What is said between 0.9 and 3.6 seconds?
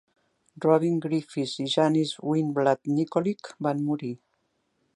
Griffiths i Janice Winblad Nicolich